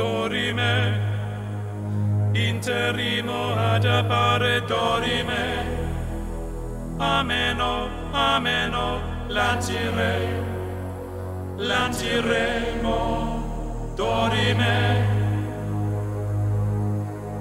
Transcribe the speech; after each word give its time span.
dorime 0.00 0.98
interimo 2.32 3.40
ad 3.72 3.84
appare 3.84 4.64
dorime 4.64 5.44
ameno 6.98 7.72
ameno 8.12 8.86
lancire 9.28 10.14
lanciremo 11.68 12.98
dorime 13.94 14.78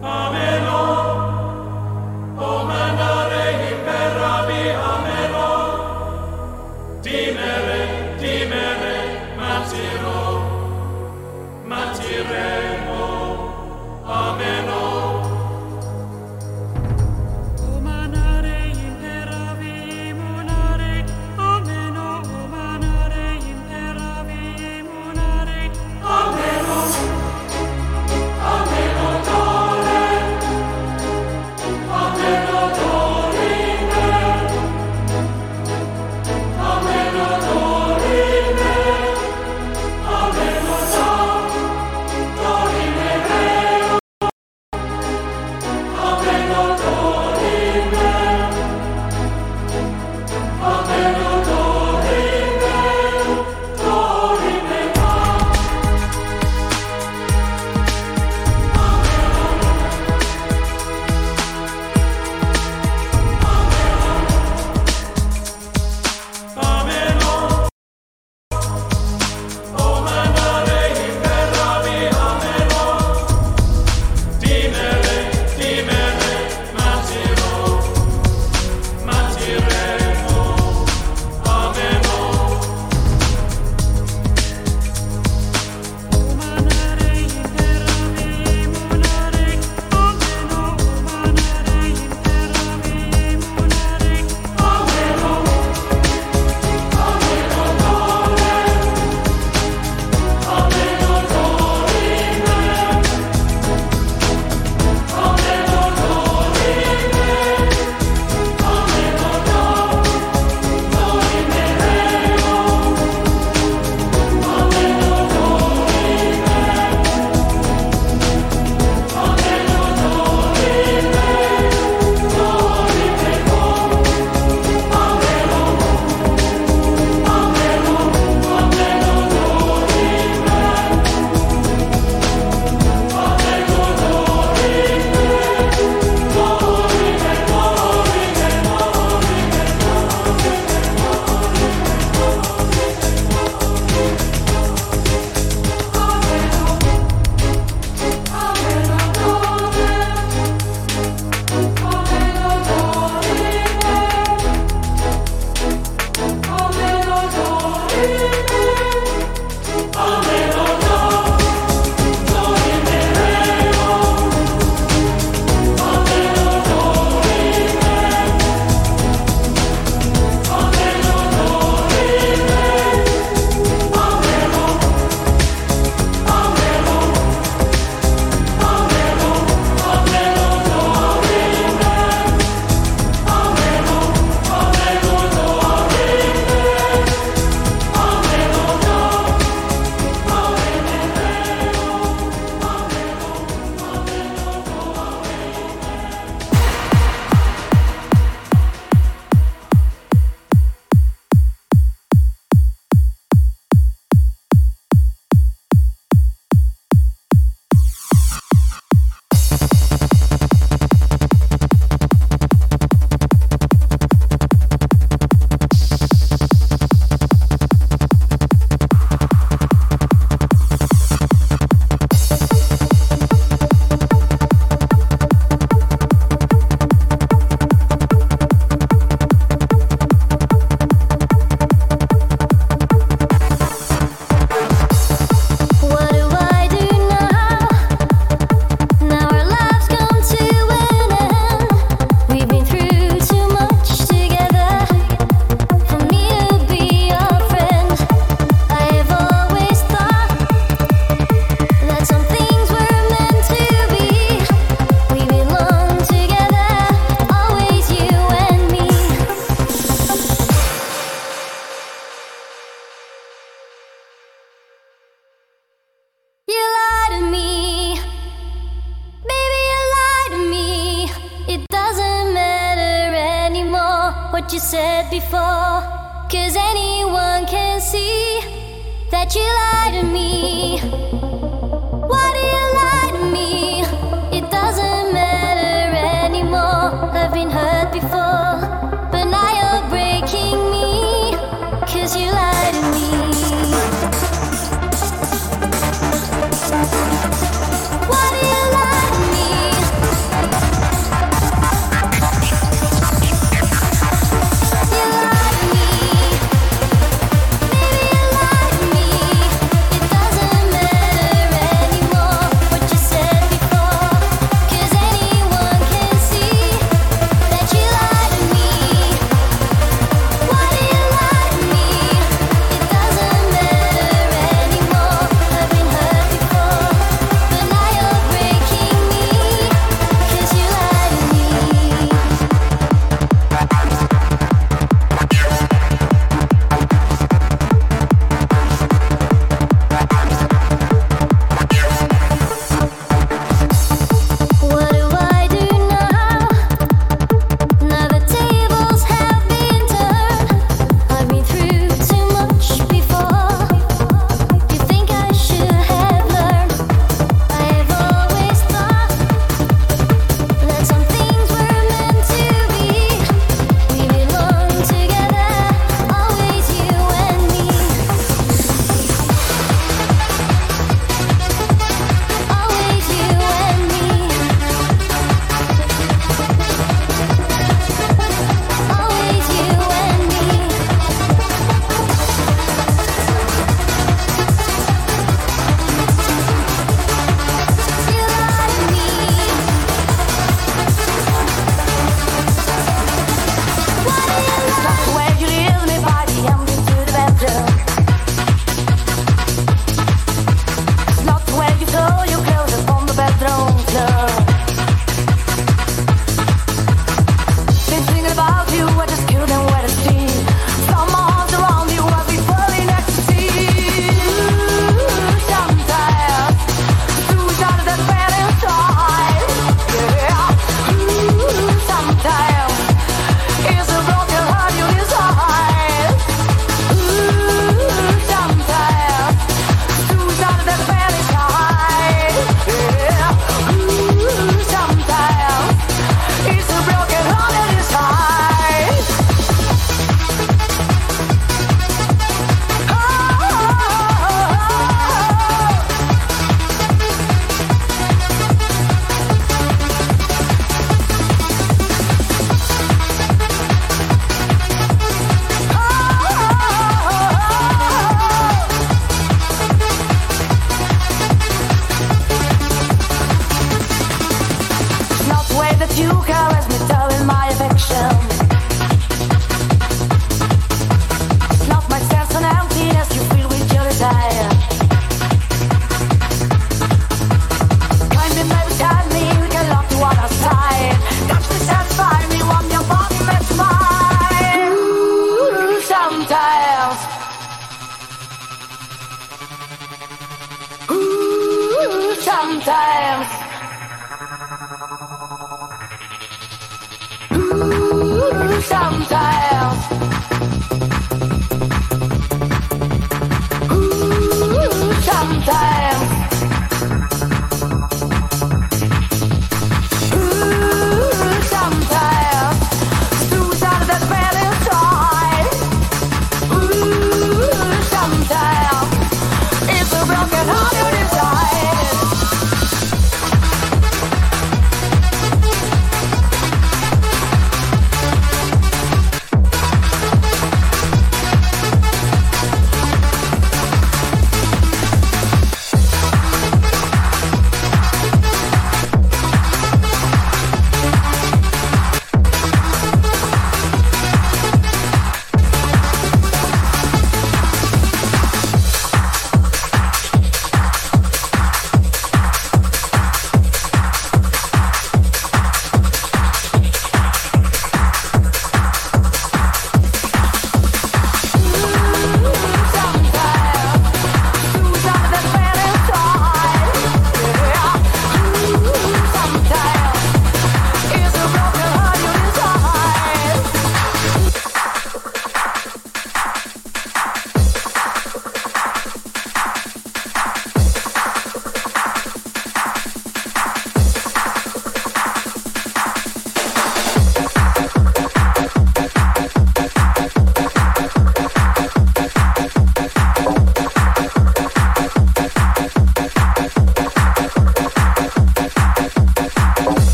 ameno. 0.00 0.63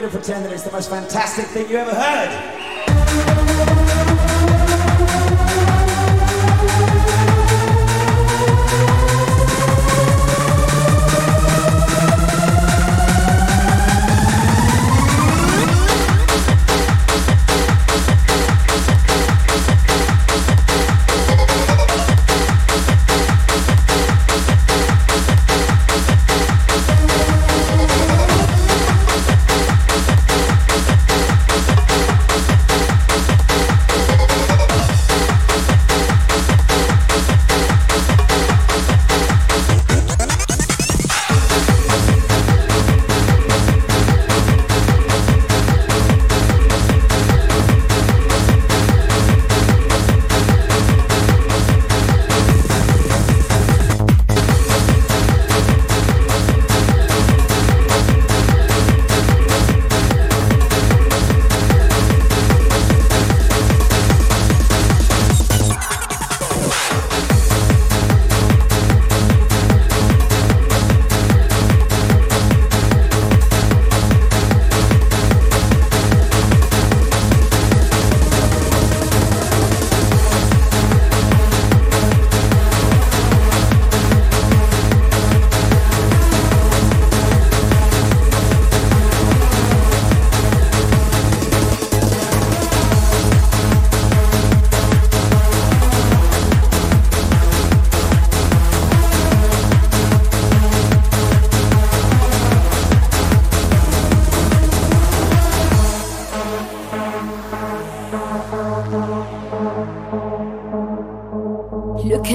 you 0.00 0.06
to 0.06 0.12
pretend 0.12 0.44
that 0.44 0.52
it's 0.52 0.62
the 0.62 0.72
most 0.72 0.88
fantastic 0.88 1.46
thing 1.46 1.68
you 1.68 1.76
ever 1.76 1.94
heard. 1.94 2.59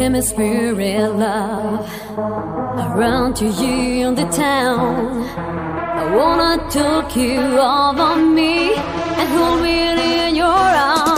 hemisphere 0.06 1.08
love 1.08 1.90
around 2.16 3.36
to 3.36 3.46
you 3.46 4.08
in 4.08 4.14
the 4.14 4.26
town. 4.26 5.24
I 6.00 6.16
wanna 6.16 6.54
take 6.70 7.16
you 7.16 7.42
over 7.58 8.16
me 8.38 8.76
and 9.20 9.28
hold 9.36 9.64
me 9.64 10.28
in 10.28 10.36
your 10.36 10.46
arms. 10.46 11.15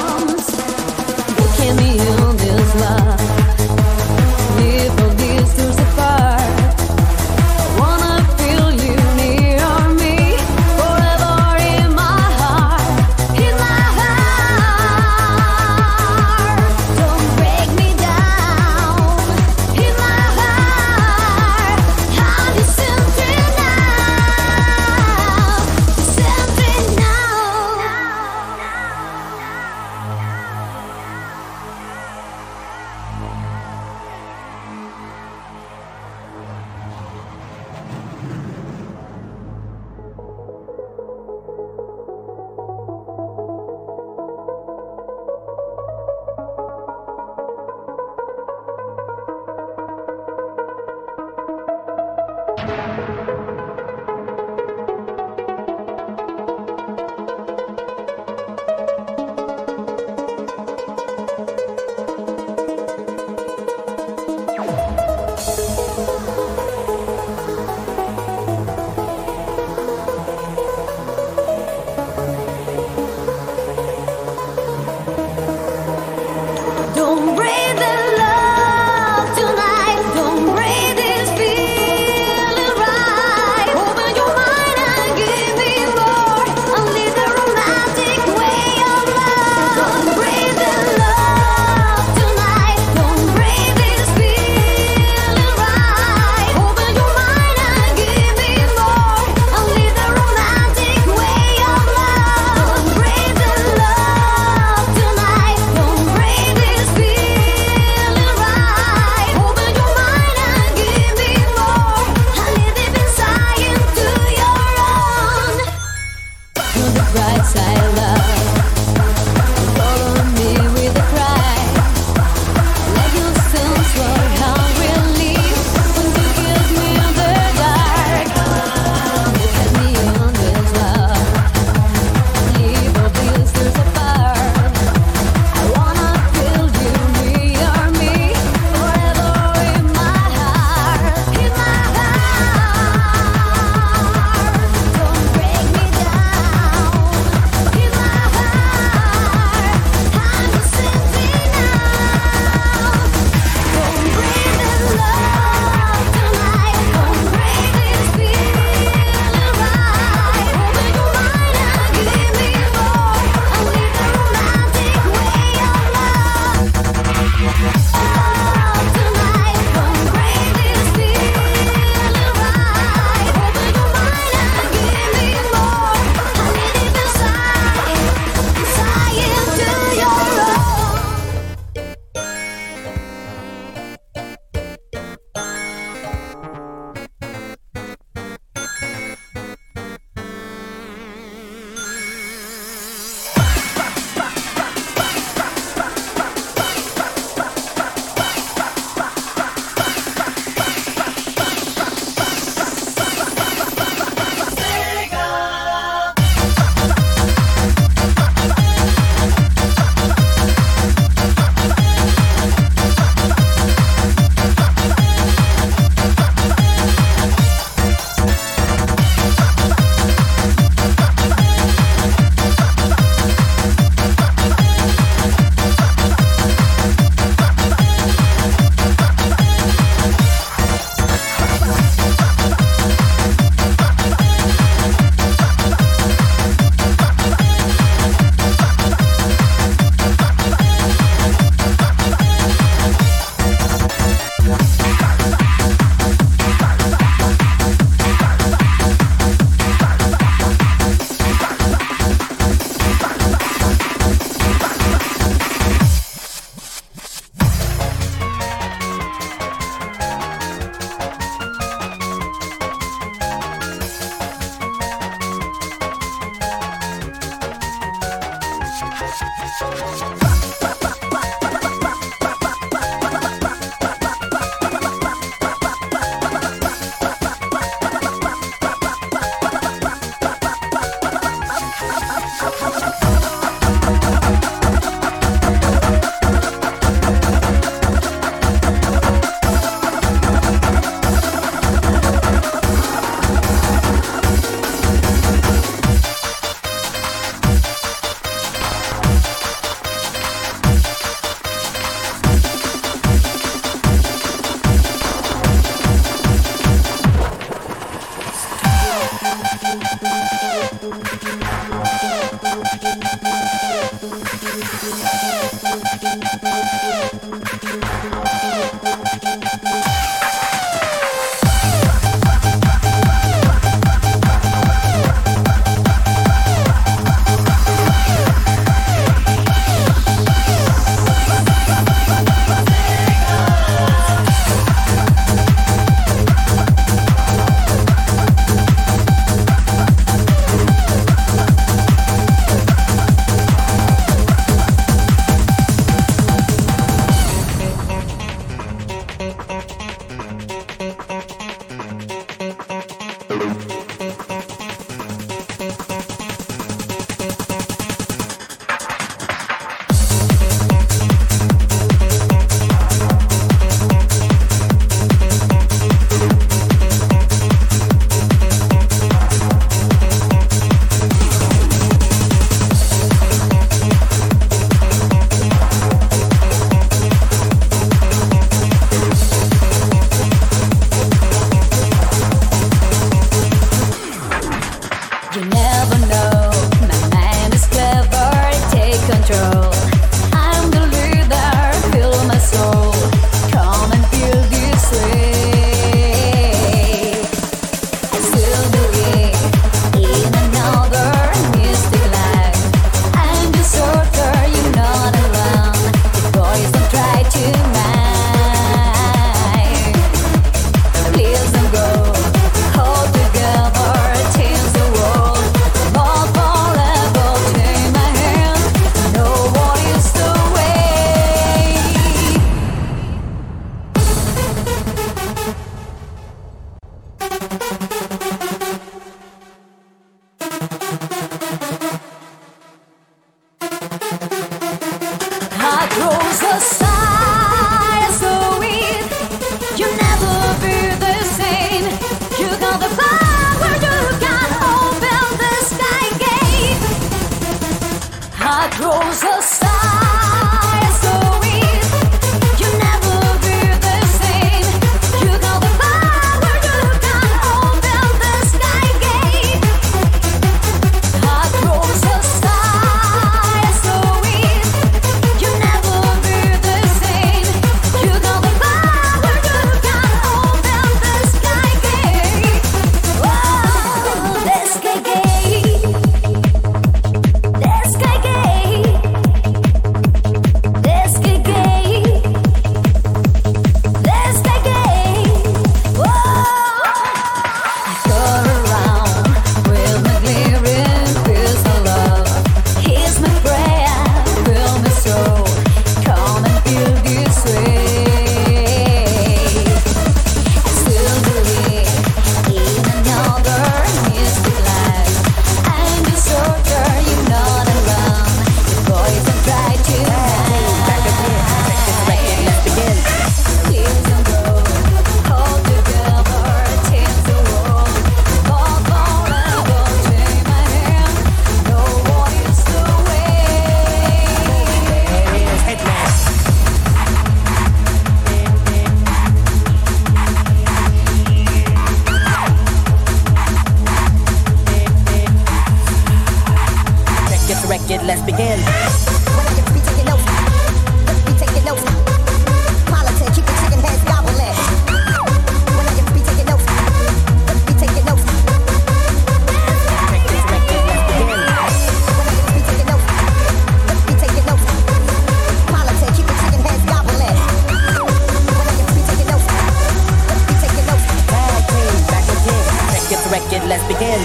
let's 563.67 563.83
begin. 563.87 564.19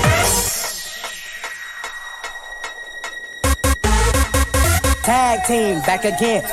Tag 5.02 5.44
team 5.46 5.80
back 5.80 6.04
again. 6.04 6.44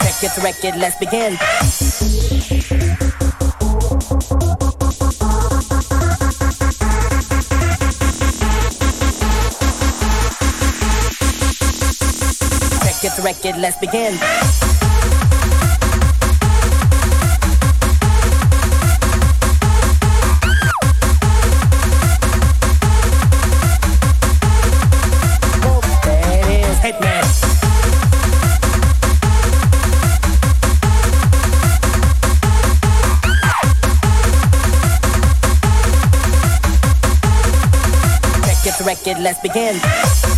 Check 0.00 0.22
it, 0.22 0.42
wreck 0.42 0.64
it, 0.64 0.76
let's 0.76 0.96
begin. 0.98 1.36
Check 13.18 13.44
it, 13.44 13.56
let's 13.58 13.76
begin. 13.76 14.77
Let's 39.16 39.40
begin. 39.40 40.37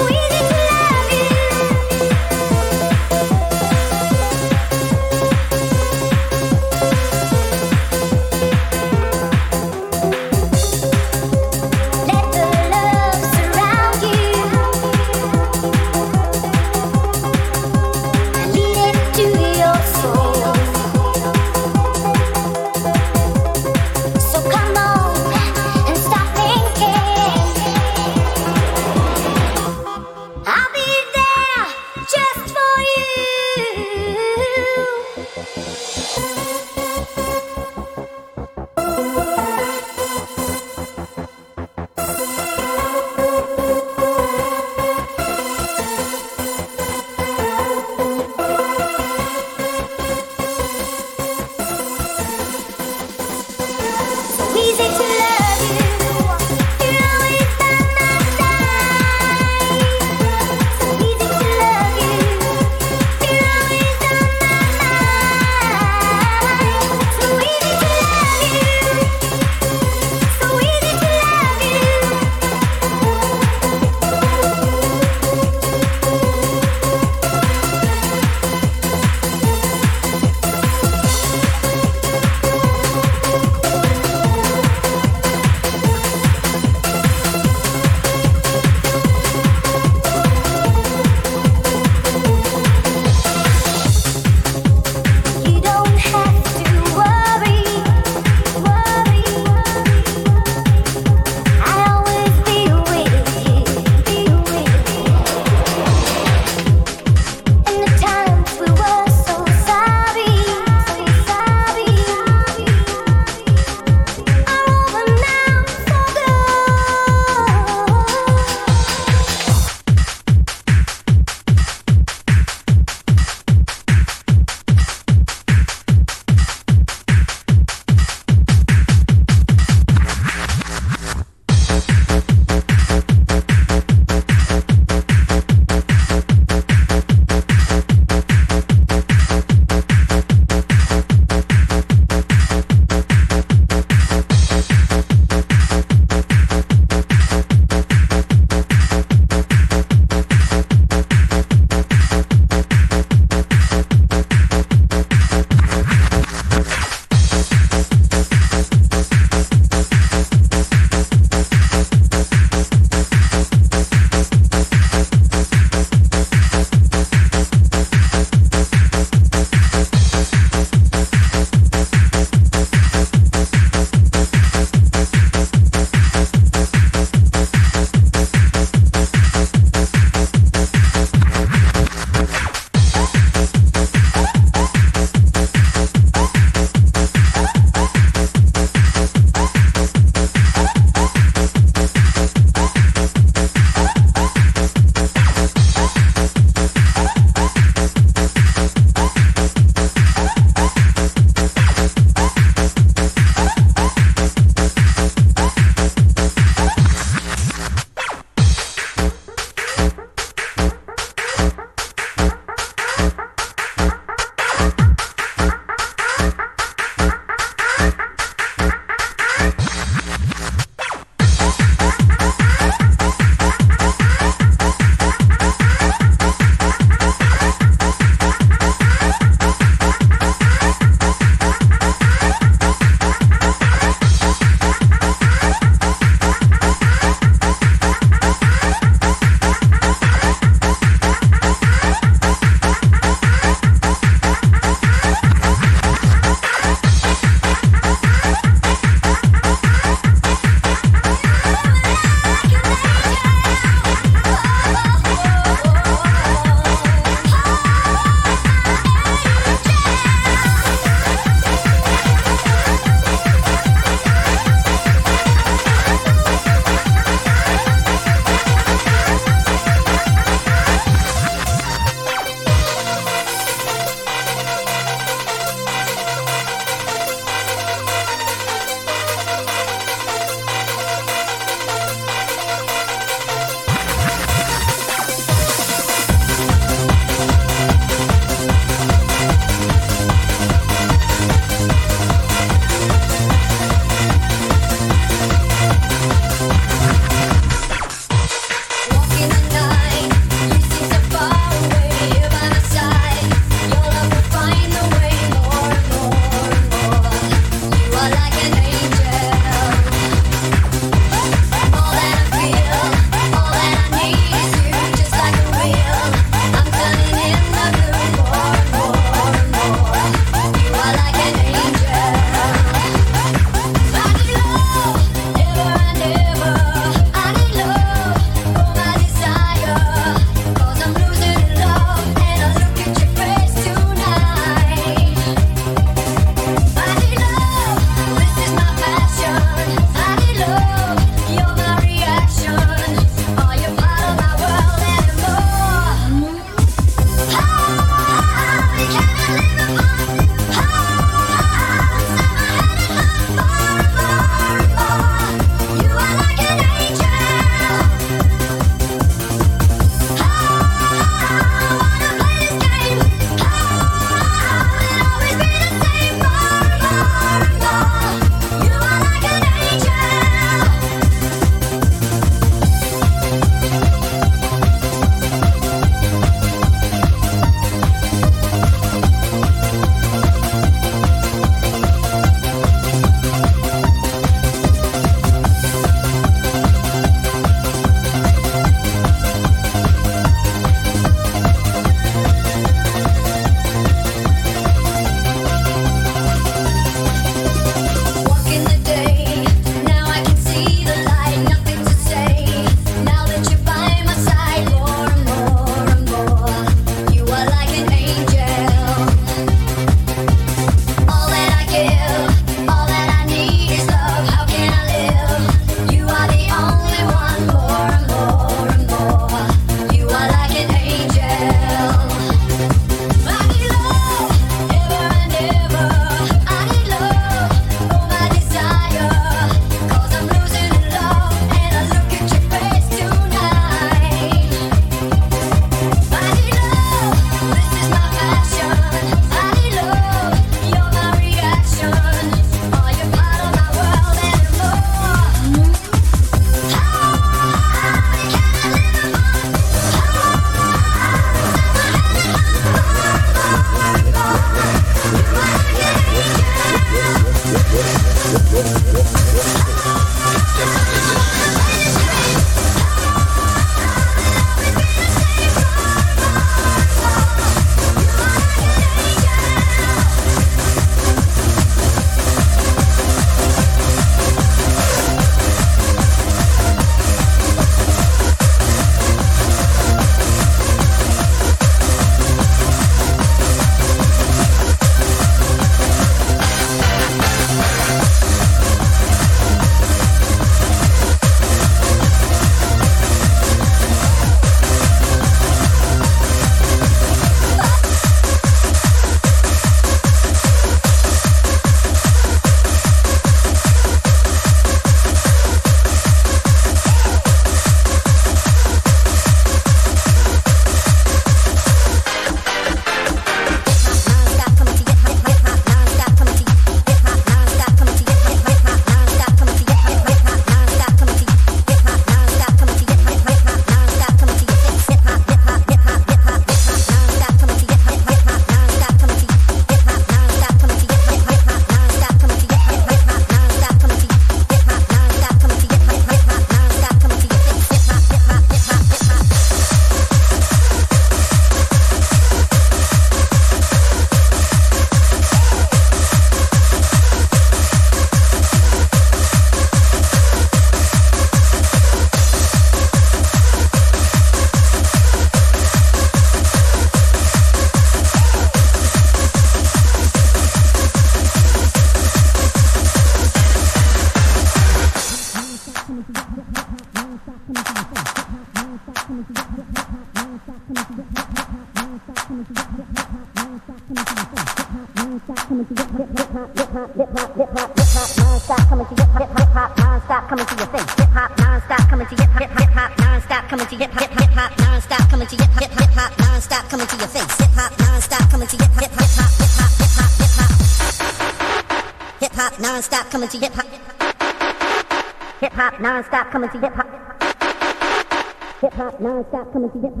come 599.53 599.63
and 599.65 599.73
see 599.73 599.79
him. 599.81 600.00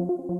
you 0.00 0.30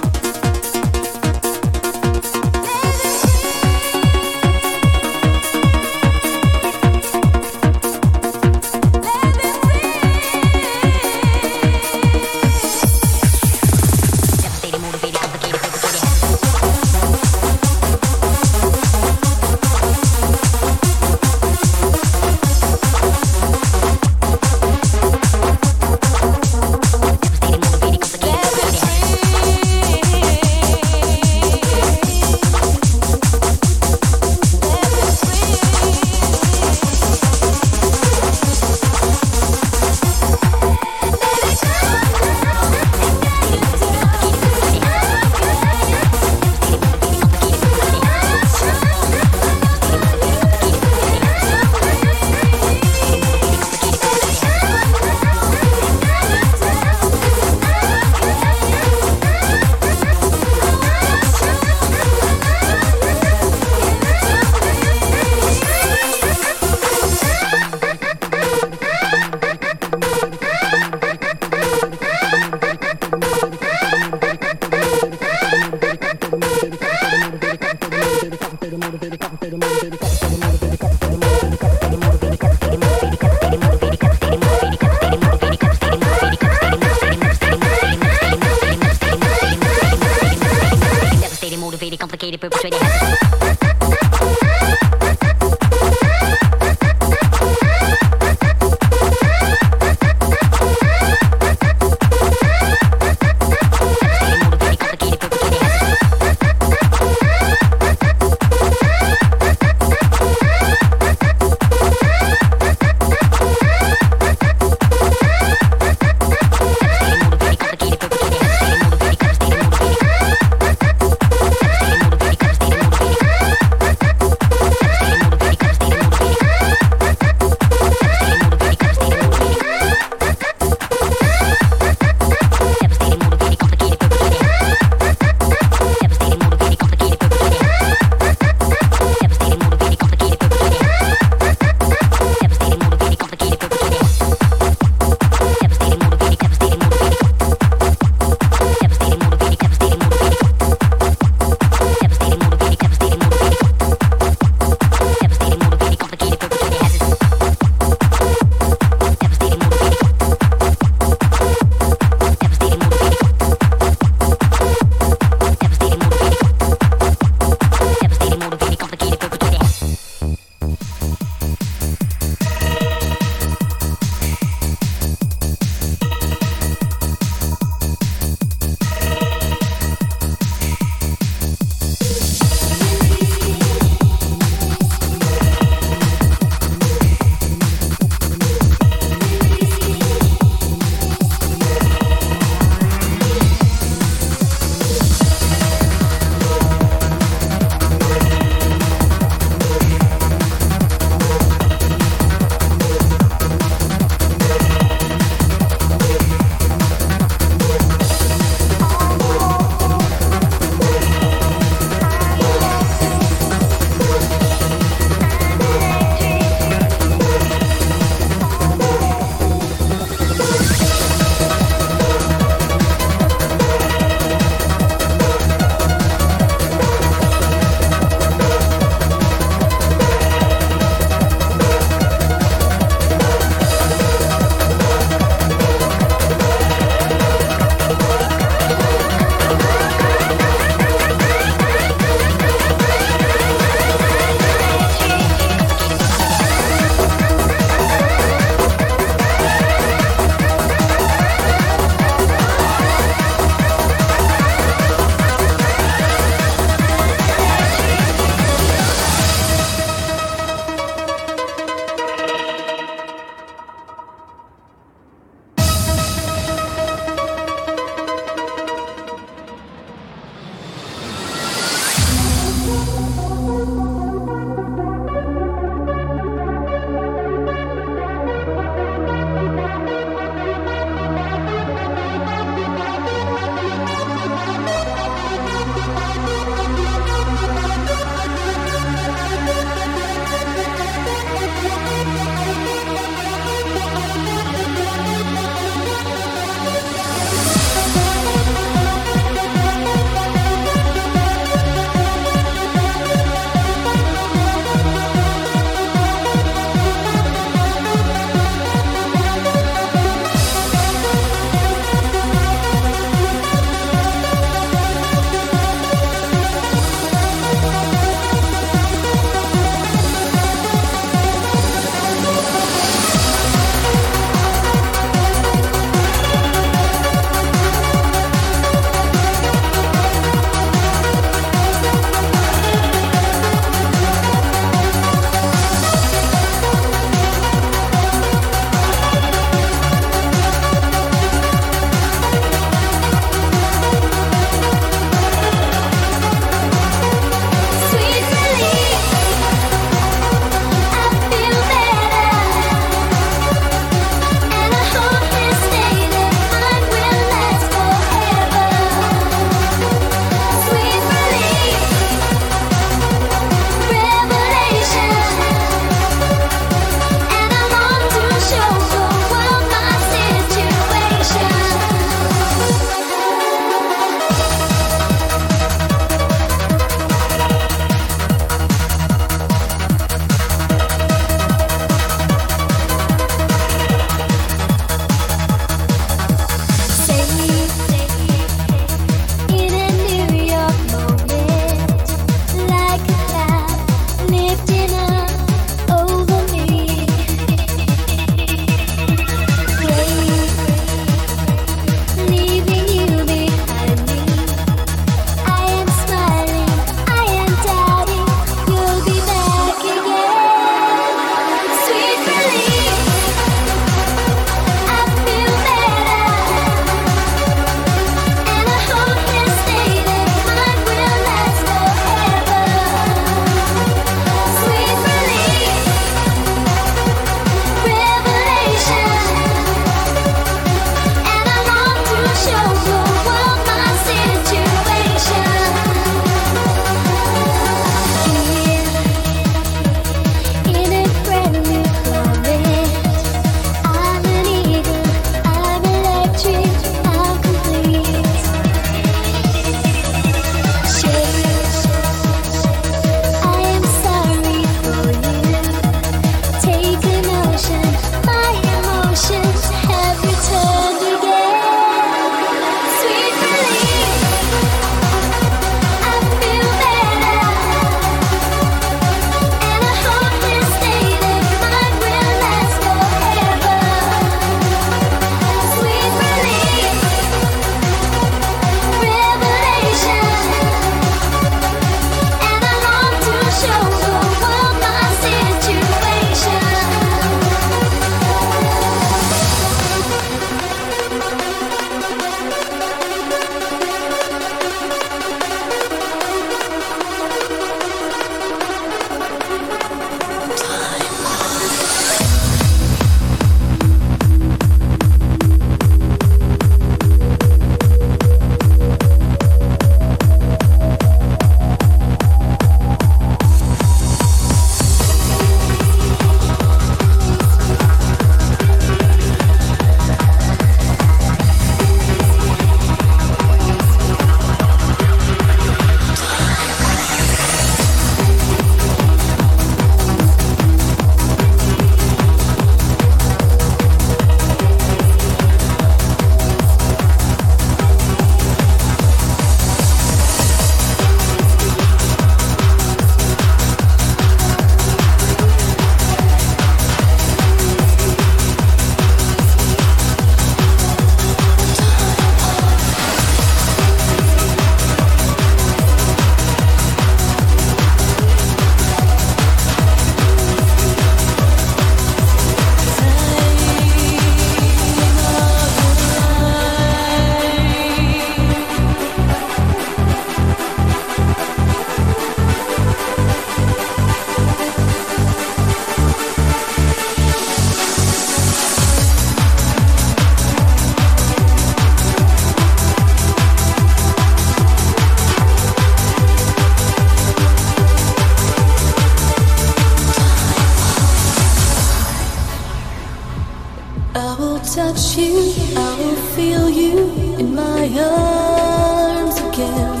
touch 594.74 595.16
you, 595.16 595.52
I 595.74 595.96
will 595.98 596.20
feel 596.36 596.70
you 596.70 597.10
in 597.40 597.54
my 597.56 597.88
arms 597.98 599.36
again. 599.48 600.00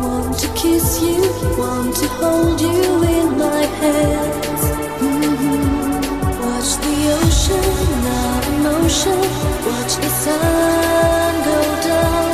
Want 0.00 0.38
to 0.38 0.48
kiss 0.54 1.02
you, 1.02 1.20
want 1.58 1.94
to 1.96 2.08
hold 2.20 2.58
you 2.58 2.78
in 3.16 3.28
my 3.36 3.64
hands. 3.80 4.62
Mm 5.02 5.36
-hmm. 5.40 5.60
Watch 6.44 6.70
the 6.84 6.96
ocean, 7.20 7.68
not 8.08 8.42
emotion. 8.54 9.20
Watch 9.68 9.94
the 10.04 10.10
sun 10.22 11.32
go 11.50 11.60
down. 11.88 12.28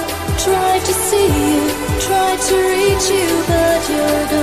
Try 0.45 0.75
to 0.89 0.93
see 1.09 1.29
you, 1.41 1.61
try 2.07 2.31
to 2.49 2.55
reach 2.75 3.07
you, 3.17 3.29
but 3.49 3.83
you're 3.91 4.27
gone. 4.31 4.42